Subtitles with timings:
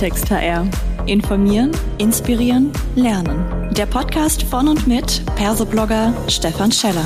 [0.00, 0.66] Klartext HR.
[1.04, 3.68] Informieren, inspirieren, lernen.
[3.74, 7.04] Der Podcast von und mit Persoblogger Stefan Scheller.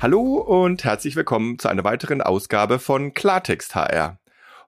[0.00, 4.18] Hallo und herzlich willkommen zu einer weiteren Ausgabe von Klartext HR.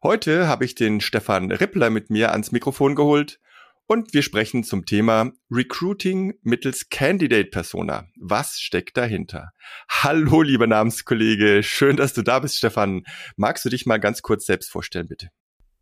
[0.03, 3.41] Heute habe ich den Stefan Rippler mit mir ans Mikrofon geholt
[3.86, 8.05] und wir sprechen zum Thema Recruiting mittels Candidate Persona.
[8.20, 9.50] Was steckt dahinter?
[9.88, 11.62] Hallo, lieber Namenskollege.
[11.62, 13.02] Schön, dass du da bist, Stefan.
[13.36, 15.28] Magst du dich mal ganz kurz selbst vorstellen, bitte?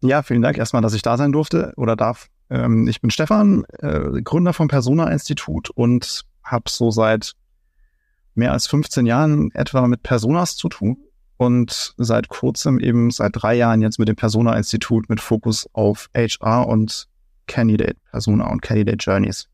[0.03, 2.29] Ja, vielen Dank erstmal, dass ich da sein durfte oder darf.
[2.49, 7.35] Ähm, ich bin Stefan, äh, Gründer vom Persona Institut und habe so seit
[8.35, 10.97] mehr als 15 Jahren etwa mit Personas zu tun
[11.37, 16.09] und seit kurzem eben seit drei Jahren jetzt mit dem Persona Institut mit Fokus auf
[16.15, 17.09] HR und
[17.51, 19.49] Candidate Persona und Candidate Journeys.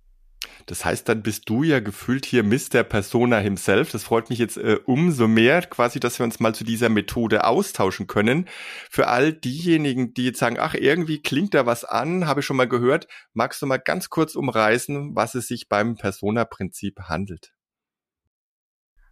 [0.66, 2.82] Das heißt, dann bist du ja gefühlt hier Mr.
[2.82, 3.90] Persona himself.
[3.92, 7.44] Das freut mich jetzt äh, umso mehr, quasi, dass wir uns mal zu dieser Methode
[7.44, 8.46] austauschen können.
[8.90, 12.56] Für all diejenigen, die jetzt sagen, ach, irgendwie klingt da was an, habe ich schon
[12.56, 13.08] mal gehört.
[13.32, 17.55] Magst du mal ganz kurz umreißen, was es sich beim Persona-Prinzip handelt?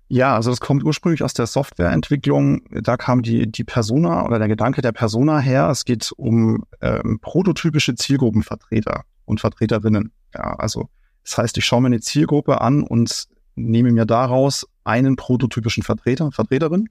[0.09, 2.63] Ja, also das kommt ursprünglich aus der Softwareentwicklung.
[2.71, 5.69] Da kam die, die Persona oder der Gedanke der Persona her.
[5.71, 10.13] Es geht um ähm, prototypische Zielgruppenvertreter und Vertreterinnen.
[10.35, 10.89] Ja, also
[11.23, 16.31] das heißt, ich schaue mir eine Zielgruppe an und nehme mir daraus einen prototypischen Vertreter,
[16.33, 16.89] Vertreterin,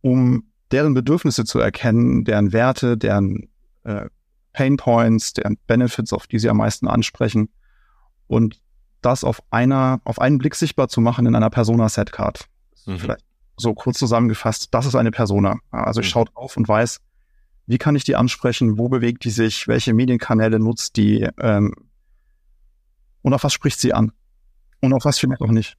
[0.00, 3.48] um deren Bedürfnisse zu erkennen, deren Werte, deren
[3.82, 4.06] äh,
[4.52, 7.48] Pain Points, deren Benefits, auf die sie am meisten ansprechen
[8.26, 8.60] und
[9.02, 12.46] das auf einer, auf einen Blick sichtbar zu machen in einer Persona-Set-Card.
[12.86, 12.98] Mhm.
[12.98, 13.24] Vielleicht
[13.56, 15.58] so kurz zusammengefasst, das ist eine Persona.
[15.70, 16.10] Also ich mhm.
[16.10, 17.00] schaue drauf und weiß,
[17.66, 21.74] wie kann ich die ansprechen, wo bewegt die sich, welche Medienkanäle nutzt die ähm,
[23.22, 24.12] und auf was spricht sie an
[24.80, 25.76] und auf was vielleicht auch nicht.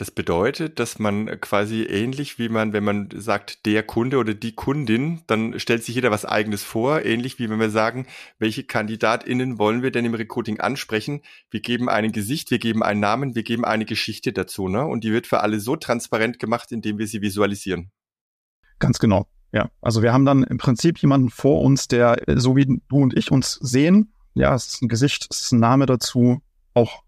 [0.00, 4.54] Das bedeutet, dass man quasi ähnlich wie man, wenn man sagt, der Kunde oder die
[4.54, 8.06] Kundin, dann stellt sich jeder was eigenes vor, ähnlich wie wenn wir sagen,
[8.38, 11.20] welche KandidatInnen wollen wir denn im Recruiting ansprechen?
[11.50, 14.86] Wir geben ein Gesicht, wir geben einen Namen, wir geben eine Geschichte dazu, ne?
[14.86, 17.90] Und die wird für alle so transparent gemacht, indem wir sie visualisieren.
[18.78, 19.26] Ganz genau.
[19.52, 23.14] Ja, also wir haben dann im Prinzip jemanden vor uns, der so wie du und
[23.18, 24.14] ich uns sehen.
[24.32, 26.40] Ja, es ist ein Gesicht, es ist ein Name dazu,
[26.72, 27.02] auch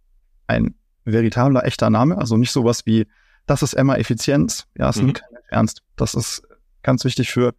[0.47, 2.19] ein veritabler, echter Name.
[2.19, 3.07] Also nicht sowas wie,
[3.47, 4.67] das ist Emma Effizienz.
[4.77, 5.07] Ja, es mhm.
[5.07, 5.83] nimmt kein ernst.
[5.97, 6.43] Das ist
[6.83, 7.55] ganz wichtig für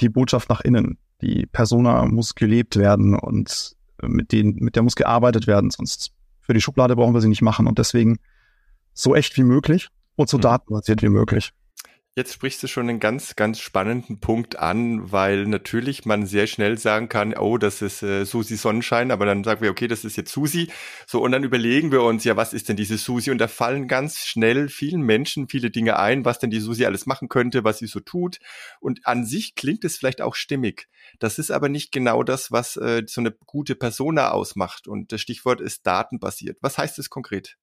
[0.00, 0.98] die Botschaft nach innen.
[1.20, 6.52] Die Persona muss gelebt werden und mit denen, mit der muss gearbeitet werden, sonst für
[6.52, 7.66] die Schublade brauchen wir sie nicht machen.
[7.66, 8.18] Und deswegen
[8.92, 10.42] so echt wie möglich und so mhm.
[10.42, 11.52] datenbasiert wie möglich.
[12.18, 16.78] Jetzt sprichst du schon einen ganz, ganz spannenden Punkt an, weil natürlich man sehr schnell
[16.78, 20.16] sagen kann, oh, das ist äh, Susi Sonnenschein, aber dann sagen wir, okay, das ist
[20.16, 20.70] jetzt Susi.
[21.06, 23.30] So, und dann überlegen wir uns, ja, was ist denn diese Susi?
[23.30, 27.04] Und da fallen ganz schnell vielen Menschen viele Dinge ein, was denn die Susi alles
[27.04, 28.38] machen könnte, was sie so tut.
[28.80, 30.88] Und an sich klingt es vielleicht auch stimmig.
[31.18, 34.88] Das ist aber nicht genau das, was äh, so eine gute Persona ausmacht.
[34.88, 36.56] Und das Stichwort ist datenbasiert.
[36.62, 37.58] Was heißt es konkret?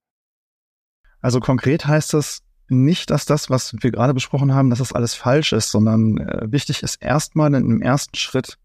[1.21, 5.13] Also konkret heißt es, nicht, dass das, was wir gerade besprochen haben, dass das alles
[5.13, 8.57] falsch ist, sondern äh, wichtig ist erstmal in einem ersten Schritt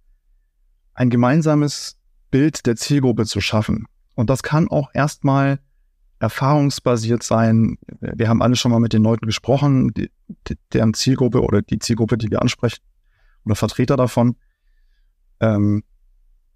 [0.95, 1.97] ein gemeinsames
[2.31, 3.87] Bild der Zielgruppe zu schaffen.
[4.15, 5.61] Und das kann auch erstmal
[6.21, 7.79] erfahrungsbasiert sein.
[8.01, 10.11] Wir haben alle schon mal mit den Leuten gesprochen, die,
[10.73, 12.83] deren Zielgruppe oder die Zielgruppe, die wir ansprechen,
[13.45, 14.37] oder Vertreter davon,
[15.41, 15.85] ähm,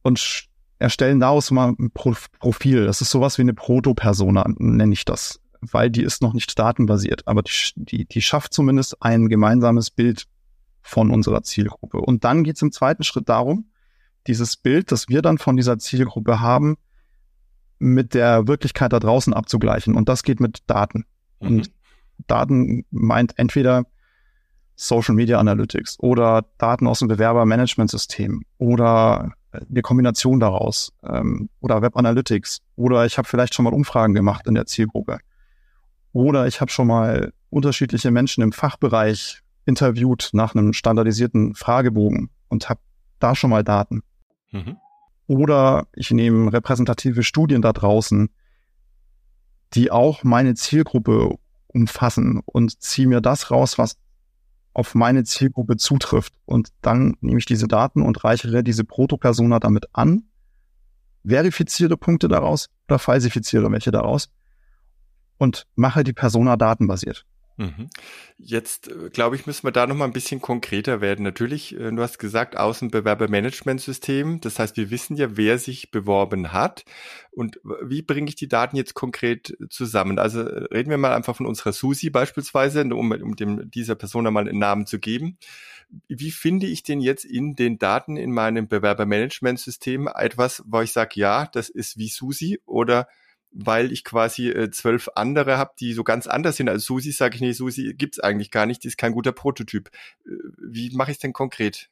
[0.02, 0.48] und
[0.80, 2.86] erstellen daraus mal ein Pro Profil.
[2.86, 7.26] Das ist sowas wie eine Proto-Persona, nenne ich das weil die ist noch nicht datenbasiert,
[7.26, 10.26] aber die, die, die schafft zumindest ein gemeinsames Bild
[10.82, 11.98] von unserer Zielgruppe.
[11.98, 13.70] Und dann geht es im zweiten Schritt darum,
[14.26, 16.76] dieses Bild, das wir dann von dieser Zielgruppe haben,
[17.78, 19.94] mit der Wirklichkeit da draußen abzugleichen.
[19.94, 21.04] Und das geht mit Daten.
[21.40, 21.48] Mhm.
[21.48, 21.70] Und
[22.26, 23.86] Daten meint entweder
[24.74, 31.96] Social Media Analytics oder Daten aus dem Bewerbermanagementsystem oder eine Kombination daraus ähm, oder Web
[31.96, 35.18] Analytics oder ich habe vielleicht schon mal Umfragen gemacht in der Zielgruppe
[36.12, 42.68] oder ich habe schon mal unterschiedliche Menschen im Fachbereich interviewt nach einem standardisierten Fragebogen und
[42.68, 42.80] habe
[43.18, 44.02] da schon mal Daten.
[44.50, 44.76] Mhm.
[45.26, 48.28] Oder ich nehme repräsentative Studien da draußen,
[49.74, 51.36] die auch meine Zielgruppe
[51.68, 53.96] umfassen und ziehe mir das raus, was
[54.74, 56.34] auf meine Zielgruppe zutrifft.
[56.44, 60.24] Und dann nehme ich diese Daten und reichere diese Proto-Persona damit an,
[61.24, 64.28] verifiziere Punkte daraus oder falsifiziere welche daraus
[65.38, 67.24] und mache die Persona datenbasiert.
[67.56, 67.90] Mhm.
[68.38, 71.22] Jetzt, äh, glaube ich, müssen wir da noch mal ein bisschen konkreter werden.
[71.22, 74.40] Natürlich, äh, du hast gesagt, Außenbewerbermanagementsystem.
[74.40, 76.84] Das heißt, wir wissen ja, wer sich beworben hat.
[77.30, 80.18] Und wie bringe ich die Daten jetzt konkret zusammen?
[80.18, 84.48] Also reden wir mal einfach von unserer Susi beispielsweise, um, um dem, dieser Person einmal
[84.48, 85.38] einen Namen zu geben.
[86.08, 91.12] Wie finde ich denn jetzt in den Daten in meinem Bewerbermanagementsystem etwas, wo ich sage,
[91.16, 93.08] ja, das ist wie Susi oder
[93.52, 97.36] weil ich quasi äh, zwölf andere habe, die so ganz anders sind als Susi, sage
[97.36, 99.90] ich, nee, Susi gibt's eigentlich gar nicht, die ist kein guter Prototyp.
[100.24, 101.90] Äh, wie mache ich es denn konkret?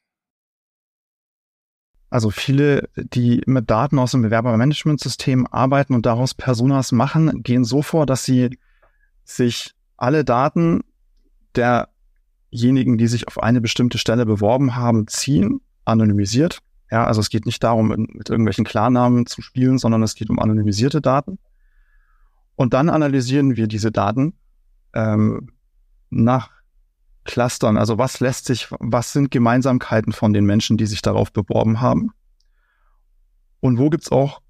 [2.09, 7.81] Also viele, die mit Daten aus dem Bewerbermanagementsystem arbeiten und daraus Personas machen, gehen so
[7.81, 8.57] vor, dass sie
[9.23, 10.81] sich alle Daten
[11.55, 16.59] derjenigen, die sich auf eine bestimmte Stelle beworben haben, ziehen, anonymisiert.
[16.91, 20.39] Ja, also es geht nicht darum, mit irgendwelchen Klarnamen zu spielen, sondern es geht um
[20.39, 21.39] anonymisierte Daten.
[22.55, 24.33] Und dann analysieren wir diese Daten
[24.93, 25.51] ähm,
[26.09, 26.49] nach
[27.23, 27.77] Clustern.
[27.77, 32.11] Also was lässt sich, was sind Gemeinsamkeiten von den Menschen, die sich darauf beworben haben?
[33.59, 34.41] Und wo gibt's auch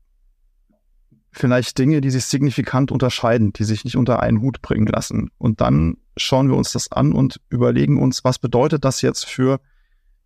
[1.31, 5.30] vielleicht Dinge, die sich signifikant unterscheiden, die sich nicht unter einen Hut bringen lassen?
[5.38, 9.59] Und dann schauen wir uns das an und überlegen uns, was bedeutet das jetzt für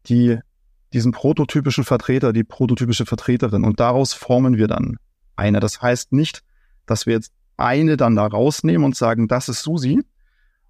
[0.08, 0.38] die,
[0.94, 3.64] diesen prototypischen Vertreter, die prototypische Vertreterin?
[3.64, 4.98] Und daraus formen wir dann
[5.36, 5.60] eine.
[5.60, 6.44] Das heißt nicht,
[6.86, 10.02] dass wir jetzt eine dann da rausnehmen und sagen, das ist Susi,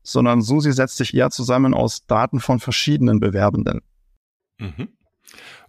[0.03, 3.81] sondern Susi setzt sich eher zusammen aus Daten von verschiedenen Bewerbenden.
[4.59, 4.89] Mhm.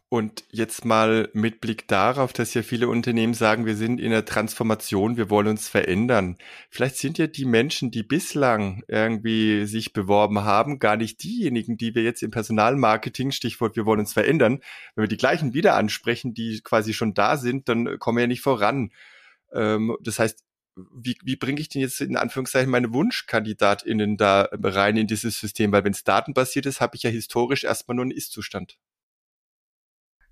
[0.09, 4.25] Und jetzt mal mit Blick darauf, dass ja viele Unternehmen sagen, wir sind in der
[4.25, 6.37] Transformation, wir wollen uns verändern.
[6.71, 11.97] Vielleicht sind ja die Menschen, die bislang irgendwie sich beworben haben, gar nicht diejenigen, die
[11.97, 14.61] wir jetzt im Personalmarketing, Stichwort, wir wollen uns verändern.
[14.95, 18.29] Wenn wir die gleichen wieder ansprechen, die quasi schon da sind, dann kommen wir ja
[18.29, 18.93] nicht voran.
[19.53, 20.46] Ähm, das heißt,
[20.77, 25.73] wie, wie bringe ich denn jetzt in Anführungszeichen meine WunschkandidatInnen da rein in dieses System?
[25.73, 28.79] Weil wenn es datenbasiert ist, habe ich ja historisch erstmal nur einen Ist-Zustand.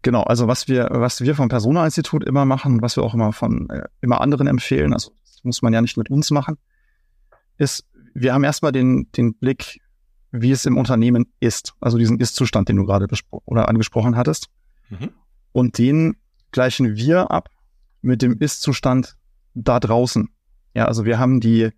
[0.02, 3.70] Genau, also was wir, was wir vom Persona-Institut immer machen, was wir auch immer von
[3.70, 6.58] äh, immer anderen empfehlen, also das muss man ja nicht mit uns machen,
[7.56, 9.80] ist, wir haben erstmal den, den Blick,
[10.30, 13.06] wie es im Unternehmen ist, also diesen Ist-Zustand, den du gerade
[13.46, 14.48] oder angesprochen hattest.
[14.90, 15.10] Mhm.
[15.52, 16.16] Und den
[16.50, 17.48] gleichen wir ab
[18.02, 19.16] mit dem Ist-Zustand
[19.54, 20.28] da draußen.
[20.74, 21.70] Ja, also wir haben die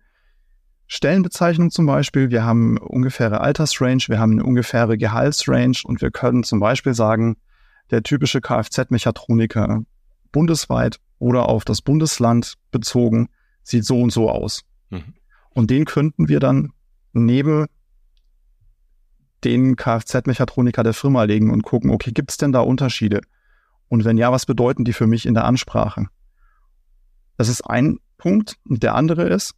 [0.87, 6.43] Stellenbezeichnung zum Beispiel, wir haben ungefähre Altersrange, wir haben eine ungefähre Gehaltsrange und wir können
[6.43, 7.37] zum Beispiel sagen,
[7.91, 9.83] der typische Kfz-Mechatroniker
[10.31, 13.29] bundesweit oder auf das Bundesland bezogen
[13.63, 14.63] sieht so und so aus.
[14.89, 15.13] Mhm.
[15.49, 16.71] Und den könnten wir dann
[17.13, 17.67] neben
[19.43, 23.21] den Kfz-Mechatroniker der Firma legen und gucken, okay, gibt es denn da Unterschiede?
[23.87, 26.07] Und wenn ja, was bedeuten die für mich in der Ansprache?
[27.37, 28.55] Das ist ein Punkt.
[28.67, 29.53] Und der andere ist,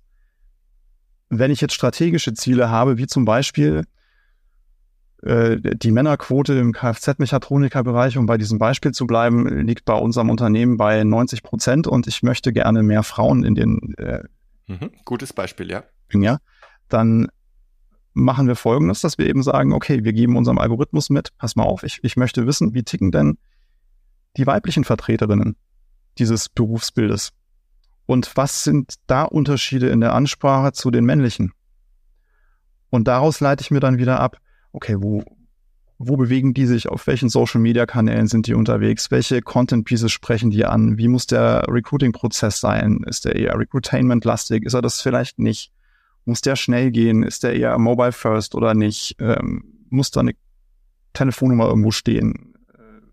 [1.30, 3.86] wenn ich jetzt strategische Ziele habe, wie zum Beispiel
[5.22, 10.78] äh, die Männerquote im Kfz-Mechatroniker-Bereich, um bei diesem Beispiel zu bleiben, liegt bei unserem Unternehmen
[10.78, 14.24] bei 90 Prozent und ich möchte gerne mehr Frauen in den äh,
[14.68, 15.84] mhm, gutes Beispiel, ja.
[16.14, 16.40] Ja,
[16.88, 17.28] dann
[18.14, 21.64] machen wir folgendes, dass wir eben sagen, okay, wir geben unserem Algorithmus mit, pass mal
[21.64, 23.38] auf, ich, ich möchte wissen, wie ticken denn
[24.38, 25.56] die weiblichen Vertreterinnen
[26.18, 27.32] dieses Berufsbildes?
[28.10, 31.54] Und was sind da Unterschiede in der Ansprache zu den männlichen?
[32.90, 34.40] Und daraus leite ich mir dann wieder ab,
[34.72, 35.24] okay, wo,
[36.00, 40.12] wo bewegen die sich, auf welchen Social Media Kanälen sind die unterwegs, welche Content Pieces
[40.12, 44.74] sprechen die an, wie muss der Recruiting Prozess sein, ist der eher Recruitainment lastig, ist
[44.74, 45.72] er das vielleicht nicht,
[46.26, 50.34] muss der schnell gehen, ist der eher Mobile First oder nicht, ähm, muss da eine
[51.14, 52.56] Telefonnummer irgendwo stehen?
[52.74, 53.06] Äh,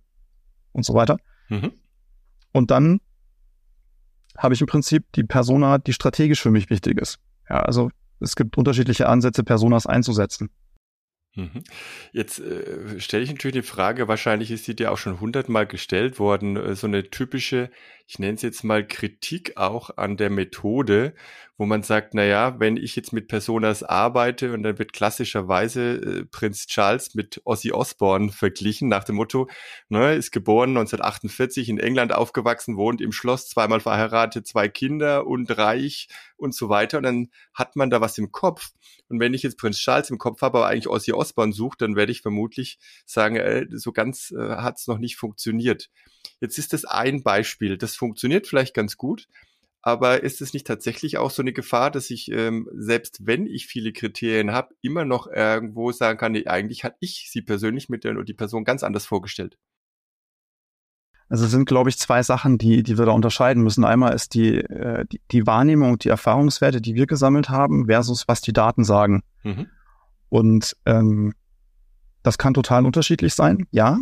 [0.73, 1.19] und so weiter.
[1.51, 1.73] Mhm.
[2.53, 3.01] Und dann
[4.39, 7.19] habe ich im Prinzip die Persona, die strategisch für mich wichtig ist.
[7.49, 7.91] Ja, also
[8.21, 10.51] es gibt unterschiedliche Ansätze, Personas einzusetzen.
[11.37, 11.65] Mhm.
[12.13, 16.19] Jetzt äh, stelle ich natürlich die Frage, wahrscheinlich ist die dir auch schon hundertmal gestellt
[16.19, 17.71] worden, äh, so eine typische,
[18.09, 21.15] ich nenne es jetzt mal Kritik auch an der Methode,
[21.59, 25.95] wo man sagt, na ja, wenn ich jetzt mit Personas arbeite und dann wird klassischerweise
[25.95, 29.49] äh, Prinz Charles mit Ozzy Osbourne verglichen, nach dem Motto,
[29.89, 35.57] ne, ist geboren 1948 in England aufgewachsen, wohnt im Schloss, zweimal verheiratet, zwei Kinder und
[35.57, 36.99] reich und so weiter.
[36.99, 38.71] Und dann hat man da was im Kopf.
[39.09, 41.97] Und wenn ich jetzt Prinz Charles im Kopf habe, aber eigentlich Ozzy Osbourne sucht, dann
[41.97, 45.89] werde ich vermutlich sagen, äh, so ganz äh, hat es noch nicht funktioniert.
[46.41, 47.79] Jetzt ist das ein Beispiel.
[47.79, 49.29] Das funktioniert vielleicht ganz gut,
[49.83, 53.67] aber ist es nicht tatsächlich auch so eine Gefahr, dass ich, ähm, selbst wenn ich
[53.67, 58.03] viele Kriterien habe, immer noch irgendwo sagen kann, nee, eigentlich hat ich sie persönlich mit
[58.03, 59.57] der die Person ganz anders vorgestellt?
[61.29, 63.85] Also es sind, glaube ich, zwei Sachen, die, die wir da unterscheiden müssen.
[63.85, 68.41] Einmal ist die, äh, die, die Wahrnehmung, die Erfahrungswerte, die wir gesammelt haben, versus was
[68.41, 69.23] die Daten sagen.
[69.43, 69.67] Mhm.
[70.29, 71.33] Und ähm,
[72.23, 73.99] das kann total unterschiedlich sein, ja.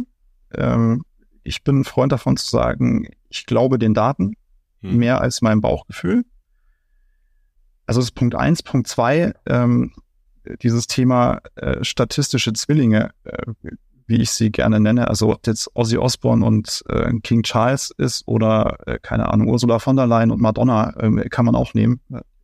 [0.55, 1.05] Ähm,
[1.43, 4.37] ich bin ein Freund davon zu sagen, ich glaube den Daten
[4.81, 4.97] hm.
[4.97, 6.25] mehr als meinem Bauchgefühl.
[7.87, 8.63] Also das ist Punkt eins.
[8.63, 9.93] Punkt zwei, ähm,
[10.63, 13.53] dieses Thema äh, statistische Zwillinge, äh,
[14.07, 18.27] wie ich sie gerne nenne, also ob jetzt Ozzy Osbourne und äh, King Charles ist
[18.29, 22.01] oder äh, keine Ahnung, Ursula von der Leyen und Madonna, äh, kann man auch nehmen.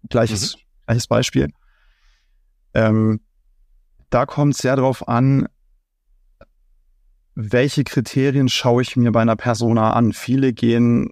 [0.09, 0.61] Gleiches, mhm.
[0.87, 1.49] gleiches Beispiel.
[2.73, 3.21] Ähm,
[4.09, 5.47] da kommt es sehr darauf an,
[7.43, 10.13] welche Kriterien schaue ich mir bei einer Persona an.
[10.13, 11.11] Viele gehen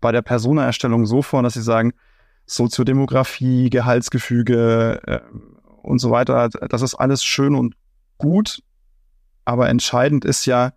[0.00, 1.92] bei der Persona-Erstellung so vor, dass sie sagen,
[2.46, 5.20] Soziodemografie, Gehaltsgefüge äh,
[5.82, 7.74] und so weiter, das ist alles schön und
[8.16, 8.62] gut,
[9.44, 10.72] aber entscheidend ist ja,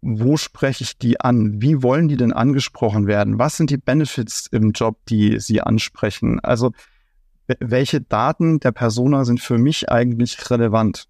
[0.00, 1.60] wo spreche ich die an?
[1.60, 3.38] Wie wollen die denn angesprochen werden?
[3.38, 6.40] Was sind die Benefits im Job, die sie ansprechen?
[6.40, 6.72] Also
[7.60, 11.08] welche Daten der Persona sind für mich eigentlich relevant?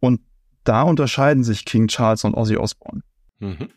[0.00, 0.20] Und
[0.64, 3.02] da unterscheiden sich King Charles und Ozzy Osbourne.
[3.38, 3.70] Mhm.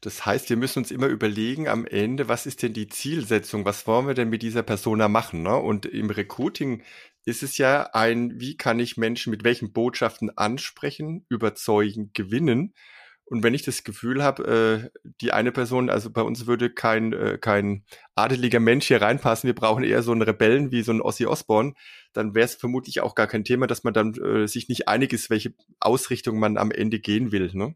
[0.00, 3.64] Das heißt, wir müssen uns immer überlegen am Ende, was ist denn die Zielsetzung?
[3.64, 5.42] Was wollen wir denn mit dieser Persona machen?
[5.42, 5.56] Ne?
[5.56, 6.82] Und im Recruiting
[7.24, 12.74] ist es ja ein, wie kann ich Menschen mit welchen Botschaften ansprechen, überzeugen, gewinnen?
[13.30, 17.12] Und wenn ich das Gefühl habe, äh, die eine Person, also bei uns würde kein,
[17.12, 21.02] äh, kein adeliger Mensch hier reinpassen, wir brauchen eher so einen Rebellen wie so ein
[21.02, 21.74] Ossi Osborn,
[22.14, 25.12] dann wäre es vermutlich auch gar kein Thema, dass man dann äh, sich nicht einig
[25.12, 27.50] ist, welche Ausrichtung man am Ende gehen will.
[27.52, 27.74] Ne?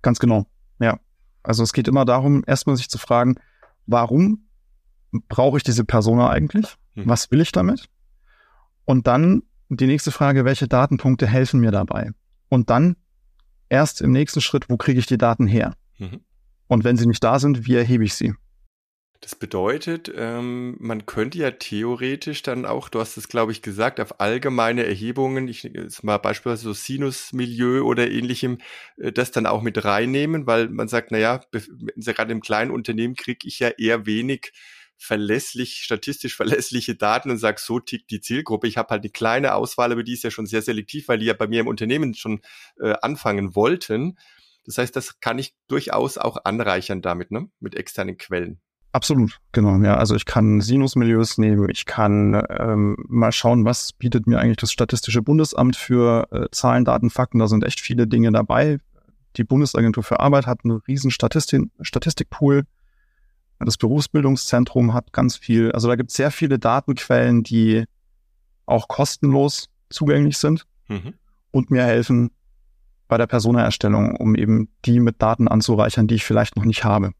[0.00, 0.46] Ganz genau,
[0.78, 0.98] ja.
[1.42, 3.36] Also es geht immer darum, erstmal sich zu fragen,
[3.86, 4.48] warum
[5.28, 6.76] brauche ich diese Persona eigentlich?
[6.94, 7.06] Hm.
[7.06, 7.90] Was will ich damit?
[8.86, 12.10] Und dann die nächste Frage, welche Datenpunkte helfen mir dabei?
[12.48, 12.96] Und dann
[13.70, 15.74] erst im nächsten Schritt, wo kriege ich die Daten her?
[15.98, 16.20] Mhm.
[16.66, 18.34] Und wenn sie nicht da sind, wie erhebe ich sie?
[19.22, 24.00] Das bedeutet, ähm, man könnte ja theoretisch dann auch, du hast es glaube ich gesagt,
[24.00, 28.58] auf allgemeine Erhebungen, ich jetzt mal beispielsweise so Sinusmilieu oder ähnlichem,
[28.96, 31.42] äh, das dann auch mit reinnehmen, weil man sagt, naja,
[31.96, 34.52] gerade im kleinen Unternehmen kriege ich ja eher wenig
[35.00, 38.68] verlässlich, statistisch verlässliche Daten und sage, so tickt die Zielgruppe.
[38.68, 41.26] Ich habe halt eine kleine Auswahl, aber die ist ja schon sehr selektiv, weil die
[41.26, 42.40] ja bei mir im Unternehmen schon
[42.78, 44.18] äh, anfangen wollten.
[44.66, 47.48] Das heißt, das kann ich durchaus auch anreichern damit, ne?
[47.60, 48.60] mit externen Quellen.
[48.92, 49.78] Absolut, genau.
[49.78, 54.56] Ja, also ich kann Sinusmilieus nehmen, ich kann ähm, mal schauen, was bietet mir eigentlich
[54.58, 57.38] das Statistische Bundesamt für äh, Zahlen, Daten, Fakten.
[57.38, 58.78] Da sind echt viele Dinge dabei.
[59.36, 62.64] Die Bundesagentur für Arbeit hat einen riesen Statistik Statistikpool
[63.66, 67.84] das Berufsbildungszentrum hat ganz viel, also da gibt es sehr viele Datenquellen, die
[68.66, 71.14] auch kostenlos zugänglich sind mhm.
[71.50, 72.30] und mir helfen
[73.08, 77.12] bei der Personaerstellung, um eben die mit Daten anzureichern, die ich vielleicht noch nicht habe.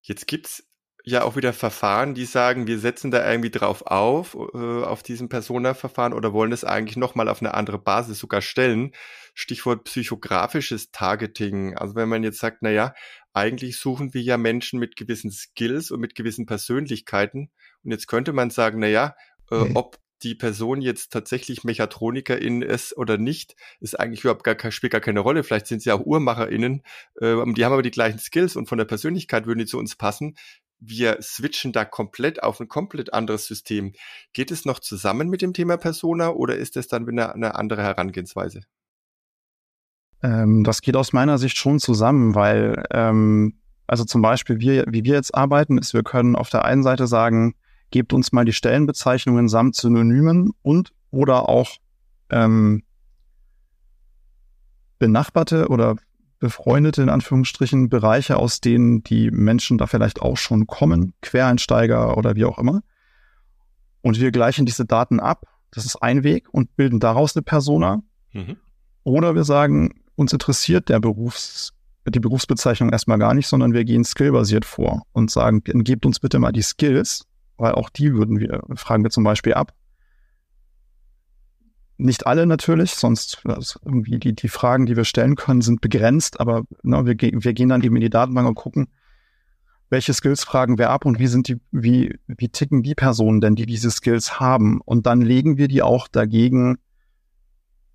[0.00, 0.62] Jetzt gibt's
[1.08, 5.28] ja auch wieder Verfahren, die sagen, wir setzen da irgendwie drauf auf, äh, auf diesem
[5.28, 8.92] Persona-Verfahren oder wollen das eigentlich nochmal auf eine andere Basis sogar stellen.
[9.34, 11.76] Stichwort psychografisches Targeting.
[11.76, 12.92] Also wenn man jetzt sagt, na ja,
[13.36, 17.50] eigentlich suchen wir ja Menschen mit gewissen Skills und mit gewissen Persönlichkeiten.
[17.84, 19.14] Und jetzt könnte man sagen, na ja,
[19.50, 19.76] äh, mhm.
[19.76, 25.02] ob die Person jetzt tatsächlich Mechatronikerin ist oder nicht, ist eigentlich überhaupt gar, spielt gar
[25.02, 25.44] keine Rolle.
[25.44, 26.82] Vielleicht sind sie auch UhrmacherInnen,
[27.20, 29.96] äh, die haben aber die gleichen Skills und von der Persönlichkeit würden die zu uns
[29.96, 30.36] passen
[30.78, 33.94] wir switchen da komplett auf ein komplett anderes System.
[34.34, 37.82] Geht es noch zusammen mit dem Thema Persona oder ist es dann wieder eine andere
[37.82, 38.60] Herangehensweise?
[40.22, 43.54] Ähm, das geht aus meiner Sicht schon zusammen, weil ähm,
[43.86, 47.06] also zum Beispiel wir, wie wir jetzt arbeiten, ist, wir können auf der einen Seite
[47.06, 47.54] sagen,
[47.90, 51.76] gebt uns mal die Stellenbezeichnungen samt Synonymen und oder auch
[52.30, 52.82] ähm,
[54.98, 55.96] benachbarte oder
[56.38, 62.34] befreundete, in Anführungsstrichen, Bereiche, aus denen die Menschen da vielleicht auch schon kommen, Quereinsteiger oder
[62.34, 62.82] wie auch immer.
[64.02, 65.46] Und wir gleichen diese Daten ab.
[65.70, 68.02] Das ist ein Weg und bilden daraus eine Persona.
[68.32, 68.56] Mhm.
[69.02, 71.72] Oder wir sagen, uns interessiert der Berufs,
[72.06, 76.38] die Berufsbezeichnung erstmal gar nicht, sondern wir gehen skillbasiert vor und sagen, gebt uns bitte
[76.38, 79.72] mal die Skills, weil auch die würden wir, fragen wir zum Beispiel ab.
[81.98, 86.40] Nicht alle natürlich, sonst also irgendwie die, die Fragen, die wir stellen können, sind begrenzt,
[86.40, 88.88] aber ne, wir, wir gehen dann eben in die Datenbank und gucken,
[89.88, 93.54] welche Skills fragen wir ab und wie sind die, wie, wie ticken die Personen denn,
[93.54, 94.80] die diese Skills haben?
[94.84, 96.78] Und dann legen wir die auch dagegen,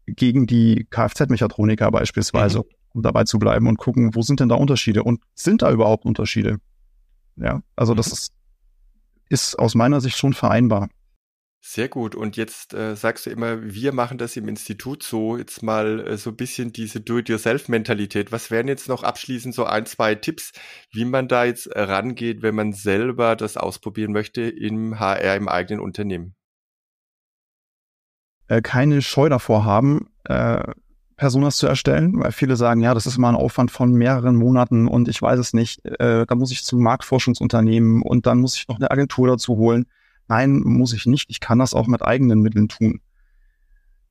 [0.05, 2.65] gegen die Kfz-Mechatroniker beispielsweise, mhm.
[2.93, 6.05] um dabei zu bleiben und gucken, wo sind denn da Unterschiede und sind da überhaupt
[6.05, 6.57] Unterschiede?
[7.35, 7.97] Ja, also mhm.
[7.97, 8.33] das ist,
[9.29, 10.89] ist aus meiner Sicht schon vereinbar.
[11.63, 12.15] Sehr gut.
[12.15, 16.17] Und jetzt äh, sagst du immer, wir machen das im Institut so, jetzt mal äh,
[16.17, 18.31] so ein bisschen diese Do-it-yourself-Mentalität.
[18.31, 20.53] Was wären jetzt noch abschließend so ein, zwei Tipps,
[20.91, 25.81] wie man da jetzt rangeht, wenn man selber das ausprobieren möchte im HR, im eigenen
[25.81, 26.35] Unternehmen?
[28.51, 30.61] Äh, keine Scheu davor haben, äh,
[31.15, 34.89] Personas zu erstellen, weil viele sagen, ja, das ist mal ein Aufwand von mehreren Monaten
[34.89, 38.67] und ich weiß es nicht, äh, da muss ich zum Marktforschungsunternehmen und dann muss ich
[38.67, 39.85] noch eine Agentur dazu holen.
[40.27, 41.29] Nein, muss ich nicht.
[41.29, 42.99] Ich kann das auch mit eigenen Mitteln tun.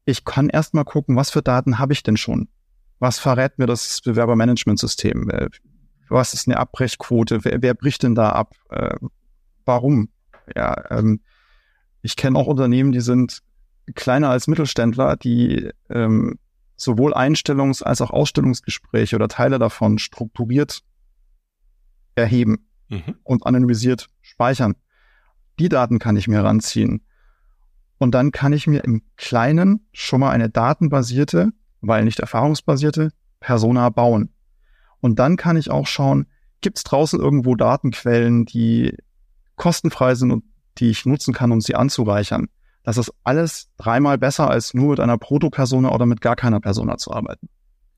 [0.07, 2.49] Ich kann erstmal gucken, was für Daten habe ich denn schon?
[2.99, 5.29] Was verrät mir das Bewerbermanagementsystem?
[5.29, 5.49] Äh,
[6.09, 7.45] was ist eine Abbrechquote?
[7.45, 8.55] Wer, wer bricht denn da ab?
[8.71, 8.97] Äh,
[9.67, 10.09] warum?
[10.57, 11.21] Ja, ähm,
[12.01, 13.43] ich kenne auch Unternehmen, die sind
[13.93, 16.39] kleiner als Mittelständler, die ähm,
[16.77, 20.83] sowohl Einstellungs- als auch Ausstellungsgespräche oder Teile davon strukturiert
[22.15, 23.17] erheben mhm.
[23.23, 24.75] und anonymisiert speichern.
[25.59, 27.05] Die Daten kann ich mir ranziehen.
[27.99, 31.51] Und dann kann ich mir im Kleinen schon mal eine datenbasierte,
[31.83, 34.31] weil nicht erfahrungsbasierte, Persona bauen.
[35.01, 36.27] Und dann kann ich auch schauen,
[36.63, 38.97] gibt es draußen irgendwo Datenquellen, die
[39.57, 40.45] kostenfrei sind und
[40.79, 42.49] die ich nutzen kann, um sie anzureichern.
[42.83, 46.97] Das ist alles dreimal besser, als nur mit einer Proto-Persona oder mit gar keiner Persona
[46.97, 47.49] zu arbeiten.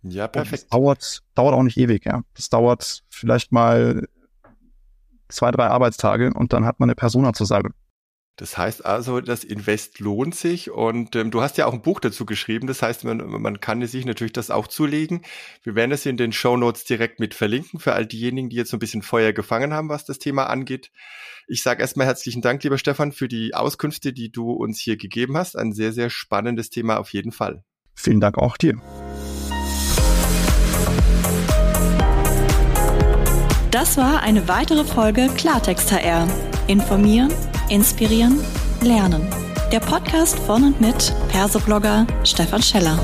[0.03, 0.65] Ja, perfekt.
[0.65, 2.23] das dauert, dauert auch nicht ewig, ja.
[2.35, 4.09] Das dauert vielleicht mal
[5.29, 7.71] zwei, drei Arbeitstage und dann hat man eine Persona zur Seite.
[8.37, 12.01] Das heißt also, das Invest lohnt sich und ähm, du hast ja auch ein Buch
[12.01, 12.67] dazu geschrieben.
[12.67, 15.21] Das heißt, man, man kann sich natürlich das auch zulegen.
[15.63, 18.71] Wir werden es in den Show Notes direkt mit verlinken für all diejenigen, die jetzt
[18.71, 20.91] so ein bisschen Feuer gefangen haben, was das Thema angeht.
[21.47, 25.37] Ich sage erstmal herzlichen Dank, lieber Stefan, für die Auskünfte, die du uns hier gegeben
[25.37, 25.59] hast.
[25.59, 27.63] Ein sehr, sehr spannendes Thema auf jeden Fall.
[27.95, 28.81] Vielen Dank auch dir.
[33.71, 36.29] Das war eine weitere Folge Klartext HR.
[36.69, 37.31] Informieren
[37.73, 38.39] Inspirieren,
[38.83, 39.27] Lernen.
[39.73, 42.99] Der Podcast von und mit Persoblogger Stefan Scheller.